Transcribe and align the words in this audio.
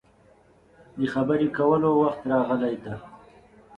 د 0.95 0.97
دې 0.97 1.05
خبرې 1.13 1.47
کولو 1.57 1.89
وخت 2.01 2.21
راغلی 2.31 2.75
دی. 2.83 2.95